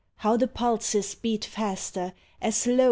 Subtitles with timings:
[0.15, 2.11] how the pulses beat faster,
[2.41, 2.79] as, lo!